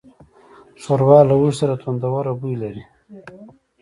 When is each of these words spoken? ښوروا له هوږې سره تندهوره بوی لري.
ښوروا 0.81 1.19
له 1.29 1.33
هوږې 1.39 1.53
سره 1.59 1.73
تندهوره 1.83 2.31
بوی 2.39 2.55
لري. 2.63 2.83